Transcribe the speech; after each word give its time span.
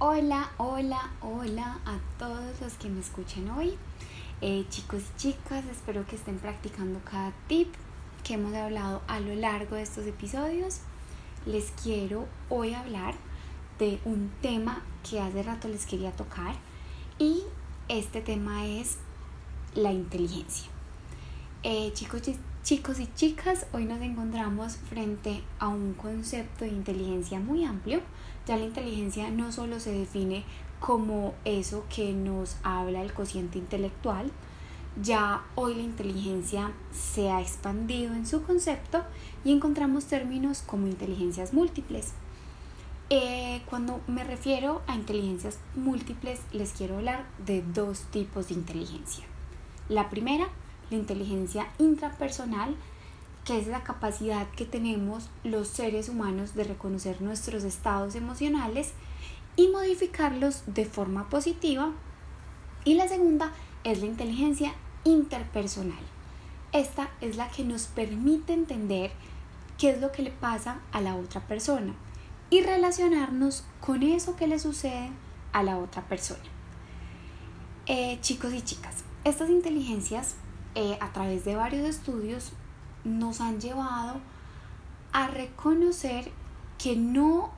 Hola, 0.00 0.50
hola, 0.56 1.12
hola 1.20 1.78
a 1.86 1.98
todos 2.18 2.60
los 2.60 2.72
que 2.74 2.88
me 2.88 2.98
escuchen 2.98 3.48
hoy. 3.50 3.78
Eh, 4.40 4.66
chicos 4.68 5.02
y 5.14 5.16
chicas, 5.16 5.64
espero 5.66 6.04
que 6.04 6.16
estén 6.16 6.40
practicando 6.40 6.98
cada 7.04 7.32
tip 7.46 7.72
que 8.24 8.34
hemos 8.34 8.52
hablado 8.54 9.02
a 9.06 9.20
lo 9.20 9.36
largo 9.36 9.76
de 9.76 9.82
estos 9.82 10.04
episodios. 10.06 10.80
Les 11.46 11.70
quiero 11.80 12.26
hoy 12.48 12.74
hablar 12.74 13.14
de 13.78 14.00
un 14.04 14.32
tema 14.42 14.82
que 15.08 15.20
hace 15.20 15.44
rato 15.44 15.68
les 15.68 15.86
quería 15.86 16.10
tocar 16.10 16.56
y 17.20 17.44
este 17.86 18.20
tema 18.20 18.66
es 18.66 18.98
la 19.76 19.92
inteligencia. 19.92 20.68
Eh, 21.62 21.92
chicos, 21.94 22.22
chicos 22.64 22.98
y 22.98 23.06
chicas, 23.14 23.66
hoy 23.72 23.84
nos 23.84 24.00
encontramos 24.00 24.76
frente 24.76 25.44
a 25.58 25.68
un 25.68 25.94
concepto 25.94 26.64
de 26.64 26.70
inteligencia 26.70 27.38
muy 27.38 27.64
amplio 27.64 28.00
ya 28.46 28.56
la 28.56 28.64
inteligencia 28.64 29.30
no 29.30 29.52
solo 29.52 29.80
se 29.80 29.92
define 29.92 30.44
como 30.80 31.34
eso 31.44 31.84
que 31.94 32.12
nos 32.12 32.56
habla 32.62 33.02
el 33.02 33.12
cociente 33.12 33.58
intelectual, 33.58 34.30
ya 35.02 35.44
hoy 35.54 35.74
la 35.74 35.82
inteligencia 35.82 36.72
se 36.92 37.30
ha 37.30 37.40
expandido 37.40 38.14
en 38.14 38.26
su 38.26 38.42
concepto 38.42 39.02
y 39.44 39.52
encontramos 39.52 40.04
términos 40.06 40.62
como 40.66 40.86
inteligencias 40.86 41.52
múltiples. 41.52 42.12
Eh, 43.10 43.62
cuando 43.66 44.00
me 44.06 44.24
refiero 44.24 44.82
a 44.86 44.94
inteligencias 44.94 45.58
múltiples, 45.74 46.40
les 46.52 46.72
quiero 46.72 46.96
hablar 46.96 47.26
de 47.44 47.62
dos 47.62 48.00
tipos 48.10 48.48
de 48.48 48.54
inteligencia. 48.54 49.24
La 49.88 50.10
primera, 50.10 50.48
la 50.90 50.96
inteligencia 50.96 51.68
intrapersonal, 51.78 52.76
que 53.44 53.58
es 53.58 53.66
la 53.66 53.82
capacidad 53.82 54.48
que 54.50 54.64
tenemos 54.64 55.28
los 55.42 55.68
seres 55.68 56.08
humanos 56.08 56.54
de 56.54 56.64
reconocer 56.64 57.20
nuestros 57.20 57.64
estados 57.64 58.14
emocionales 58.14 58.92
y 59.56 59.68
modificarlos 59.68 60.62
de 60.66 60.86
forma 60.86 61.28
positiva. 61.28 61.92
Y 62.84 62.94
la 62.94 63.08
segunda 63.08 63.52
es 63.84 64.00
la 64.00 64.06
inteligencia 64.06 64.74
interpersonal. 65.04 66.02
Esta 66.72 67.10
es 67.20 67.36
la 67.36 67.48
que 67.50 67.64
nos 67.64 67.84
permite 67.84 68.52
entender 68.52 69.12
qué 69.78 69.90
es 69.90 70.00
lo 70.00 70.10
que 70.10 70.22
le 70.22 70.30
pasa 70.30 70.80
a 70.92 71.00
la 71.00 71.14
otra 71.14 71.40
persona 71.46 71.94
y 72.50 72.62
relacionarnos 72.62 73.64
con 73.80 74.02
eso 74.02 74.36
que 74.36 74.46
le 74.46 74.58
sucede 74.58 75.10
a 75.52 75.62
la 75.62 75.78
otra 75.78 76.02
persona. 76.02 76.42
Eh, 77.86 78.18
chicos 78.22 78.52
y 78.54 78.62
chicas, 78.62 79.04
estas 79.24 79.50
inteligencias 79.50 80.36
eh, 80.74 80.98
a 81.00 81.12
través 81.12 81.44
de 81.44 81.56
varios 81.56 81.86
estudios 81.86 82.52
nos 83.04 83.40
han 83.40 83.60
llevado 83.60 84.20
a 85.12 85.28
reconocer 85.28 86.30
que 86.78 86.96
no 86.96 87.50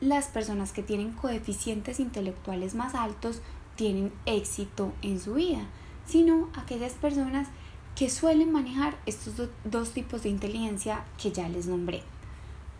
las 0.00 0.26
personas 0.26 0.72
que 0.72 0.82
tienen 0.82 1.12
coeficientes 1.12 2.00
intelectuales 2.00 2.74
más 2.74 2.94
altos 2.94 3.40
tienen 3.76 4.12
éxito 4.26 4.92
en 5.02 5.20
su 5.20 5.34
vida, 5.34 5.66
sino 6.06 6.48
aquellas 6.54 6.92
personas 6.92 7.48
que 7.94 8.08
suelen 8.08 8.52
manejar 8.52 8.96
estos 9.06 9.48
dos 9.64 9.90
tipos 9.90 10.22
de 10.22 10.30
inteligencia 10.30 11.04
que 11.20 11.32
ya 11.32 11.48
les 11.48 11.66
nombré. 11.66 12.02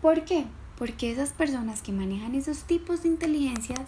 ¿Por 0.01 0.25
qué? 0.25 0.45
Porque 0.77 1.11
esas 1.11 1.31
personas 1.31 1.81
que 1.81 1.91
manejan 1.91 2.33
esos 2.33 2.63
tipos 2.63 3.03
de 3.03 3.09
inteligencias 3.09 3.81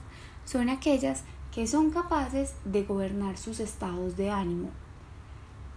son 0.46 0.70
aquellas 0.70 1.24
que 1.52 1.66
son 1.66 1.92
capaces 1.92 2.54
de 2.66 2.84
gobernar 2.84 3.38
sus 3.38 3.60
estados 3.60 4.18
de 4.18 4.30
ánimo. 4.30 4.70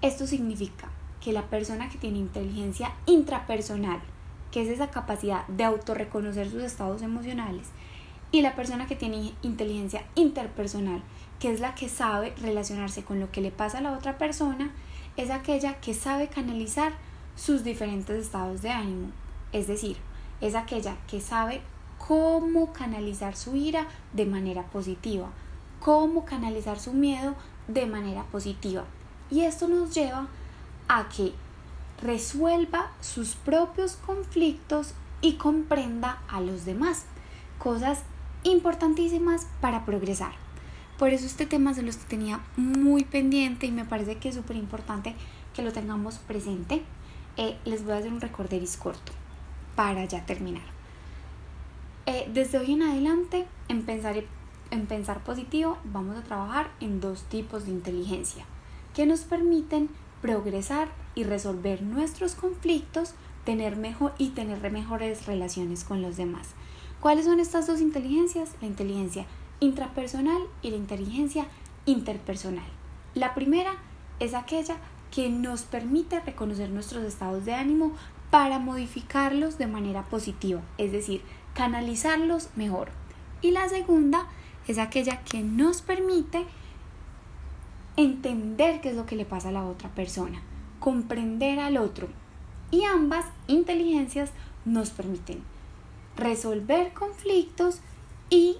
Esto 0.06 0.24
significa 0.28 0.86
que 1.20 1.32
la 1.32 1.42
persona 1.50 1.88
que 1.88 1.98
tiene 1.98 2.18
inteligencia 2.18 2.92
intrapersonal, 3.06 3.98
que 4.52 4.62
es 4.62 4.68
esa 4.68 4.88
capacidad 4.88 5.44
de 5.48 5.64
autorreconocer 5.64 6.48
sus 6.48 6.62
estados 6.62 7.02
emocionales, 7.02 7.66
y 8.30 8.42
la 8.42 8.54
persona 8.54 8.86
que 8.86 8.94
tiene 8.94 9.32
inteligencia 9.42 10.04
interpersonal, 10.14 11.02
que 11.40 11.50
es 11.50 11.58
la 11.58 11.74
que 11.74 11.88
sabe 11.88 12.32
relacionarse 12.40 13.02
con 13.02 13.18
lo 13.18 13.32
que 13.32 13.40
le 13.40 13.50
pasa 13.50 13.78
a 13.78 13.80
la 13.80 13.94
otra 13.94 14.16
persona, 14.16 14.70
es 15.16 15.30
aquella 15.30 15.80
que 15.80 15.92
sabe 15.92 16.28
canalizar 16.28 16.92
sus 17.34 17.64
diferentes 17.64 18.26
estados 18.26 18.62
de 18.62 18.70
ánimo. 18.70 19.08
Es 19.50 19.66
decir, 19.66 19.96
es 20.40 20.54
aquella 20.54 20.96
que 21.08 21.20
sabe 21.20 21.62
cómo 21.98 22.72
canalizar 22.72 23.34
su 23.34 23.56
ira 23.56 23.88
de 24.12 24.24
manera 24.24 24.66
positiva, 24.66 25.30
cómo 25.80 26.24
canalizar 26.24 26.78
su 26.78 26.92
miedo 26.92 27.34
de 27.66 27.86
manera 27.86 28.22
positiva. 28.30 28.84
Y 29.30 29.42
esto 29.42 29.66
nos 29.68 29.94
lleva 29.94 30.28
a 30.88 31.08
que 31.08 31.32
resuelva 32.02 32.90
sus 33.00 33.34
propios 33.34 33.96
conflictos 33.96 34.92
y 35.20 35.34
comprenda 35.34 36.22
a 36.28 36.40
los 36.40 36.64
demás. 36.64 37.04
Cosas 37.58 38.02
importantísimas 38.44 39.46
para 39.60 39.84
progresar. 39.84 40.32
Por 40.98 41.10
eso 41.10 41.26
este 41.26 41.46
tema 41.46 41.74
se 41.74 41.82
los 41.82 41.96
tenía 41.96 42.40
muy 42.56 43.04
pendiente 43.04 43.66
y 43.66 43.72
me 43.72 43.84
parece 43.84 44.16
que 44.16 44.28
es 44.28 44.34
súper 44.34 44.56
importante 44.56 45.14
que 45.54 45.62
lo 45.62 45.72
tengamos 45.72 46.16
presente. 46.18 46.82
Eh, 47.36 47.58
les 47.64 47.84
voy 47.84 47.94
a 47.94 47.98
hacer 47.98 48.12
un 48.12 48.20
recorderis 48.20 48.76
corto 48.76 49.12
para 49.74 50.04
ya 50.04 50.24
terminar. 50.24 50.64
Eh, 52.06 52.30
desde 52.32 52.58
hoy 52.58 52.74
en 52.74 52.82
adelante, 52.82 53.46
en 53.68 53.84
pensar, 53.84 54.22
en 54.70 54.86
pensar 54.86 55.24
positivo, 55.24 55.76
vamos 55.84 56.16
a 56.16 56.22
trabajar 56.22 56.70
en 56.80 57.00
dos 57.00 57.24
tipos 57.24 57.66
de 57.66 57.72
inteligencia 57.72 58.46
que 58.96 59.04
nos 59.04 59.20
permiten 59.20 59.90
progresar 60.22 60.88
y 61.14 61.24
resolver 61.24 61.82
nuestros 61.82 62.34
conflictos, 62.34 63.12
tener 63.44 63.76
mejor 63.76 64.14
y 64.16 64.30
tener 64.30 64.72
mejores 64.72 65.26
relaciones 65.26 65.84
con 65.84 66.00
los 66.00 66.16
demás. 66.16 66.54
¿Cuáles 67.00 67.26
son 67.26 67.38
estas 67.38 67.66
dos 67.66 67.82
inteligencias? 67.82 68.54
La 68.62 68.66
inteligencia 68.66 69.26
intrapersonal 69.60 70.40
y 70.62 70.70
la 70.70 70.76
inteligencia 70.76 71.46
interpersonal. 71.84 72.64
La 73.14 73.34
primera 73.34 73.74
es 74.18 74.32
aquella 74.32 74.78
que 75.10 75.28
nos 75.28 75.64
permite 75.64 76.18
reconocer 76.20 76.70
nuestros 76.70 77.04
estados 77.04 77.44
de 77.44 77.52
ánimo 77.52 77.92
para 78.30 78.58
modificarlos 78.58 79.58
de 79.58 79.66
manera 79.66 80.04
positiva, 80.04 80.62
es 80.78 80.90
decir, 80.90 81.20
canalizarlos 81.52 82.48
mejor. 82.56 82.88
Y 83.42 83.50
la 83.50 83.68
segunda 83.68 84.26
es 84.66 84.78
aquella 84.78 85.22
que 85.22 85.42
nos 85.42 85.82
permite 85.82 86.46
entender 87.96 88.80
qué 88.80 88.90
es 88.90 88.96
lo 88.96 89.06
que 89.06 89.16
le 89.16 89.24
pasa 89.24 89.48
a 89.48 89.52
la 89.52 89.64
otra 89.64 89.90
persona, 89.90 90.42
comprender 90.80 91.58
al 91.58 91.76
otro. 91.76 92.08
Y 92.70 92.84
ambas 92.84 93.26
inteligencias 93.46 94.30
nos 94.64 94.90
permiten 94.90 95.40
resolver 96.16 96.92
conflictos 96.92 97.80
y 98.30 98.56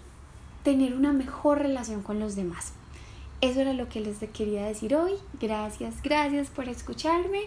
tener 0.62 0.94
una 0.94 1.12
mejor 1.12 1.58
relación 1.58 2.02
con 2.02 2.20
los 2.20 2.36
demás. 2.36 2.72
Eso 3.40 3.60
era 3.60 3.72
lo 3.72 3.88
que 3.88 4.00
les 4.00 4.18
quería 4.32 4.66
decir 4.66 4.94
hoy. 4.94 5.12
Gracias, 5.40 6.02
gracias 6.02 6.48
por 6.48 6.68
escucharme. 6.68 7.42